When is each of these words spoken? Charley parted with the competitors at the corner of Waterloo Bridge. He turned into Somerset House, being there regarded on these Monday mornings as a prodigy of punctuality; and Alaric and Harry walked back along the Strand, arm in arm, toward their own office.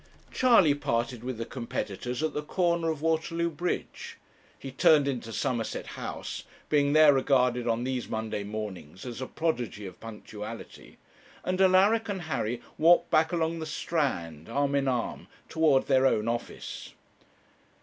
Charley 0.31 0.73
parted 0.73 1.23
with 1.23 1.37
the 1.37 1.45
competitors 1.45 2.23
at 2.23 2.33
the 2.33 2.41
corner 2.41 2.89
of 2.89 3.03
Waterloo 3.03 3.51
Bridge. 3.51 4.17
He 4.57 4.71
turned 4.71 5.07
into 5.07 5.31
Somerset 5.31 5.85
House, 5.93 6.43
being 6.69 6.93
there 6.93 7.13
regarded 7.13 7.67
on 7.67 7.83
these 7.83 8.09
Monday 8.09 8.43
mornings 8.43 9.05
as 9.05 9.21
a 9.21 9.27
prodigy 9.27 9.85
of 9.85 9.99
punctuality; 9.99 10.97
and 11.45 11.61
Alaric 11.61 12.09
and 12.09 12.23
Harry 12.23 12.63
walked 12.79 13.11
back 13.11 13.31
along 13.31 13.59
the 13.59 13.67
Strand, 13.67 14.49
arm 14.49 14.73
in 14.73 14.87
arm, 14.87 15.27
toward 15.47 15.85
their 15.85 16.07
own 16.07 16.27
office. 16.27 16.95